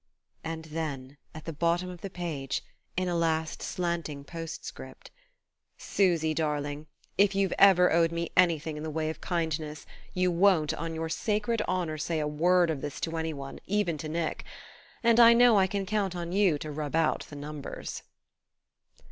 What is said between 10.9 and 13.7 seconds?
your sacred honour, say a word of this to any one,